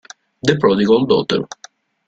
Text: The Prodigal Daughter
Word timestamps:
The 0.41 0.57
Prodigal 0.57 1.05
Daughter 1.05 1.45